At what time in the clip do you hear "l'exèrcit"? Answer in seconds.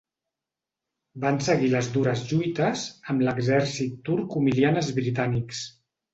3.29-4.01